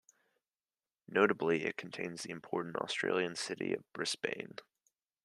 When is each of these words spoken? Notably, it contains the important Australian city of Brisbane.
Notably, 1.07 1.63
it 1.63 1.77
contains 1.77 2.23
the 2.23 2.31
important 2.31 2.75
Australian 2.77 3.35
city 3.35 3.71
of 3.75 3.83
Brisbane. 3.93 4.55